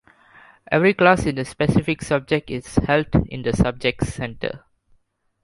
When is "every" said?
0.71-0.95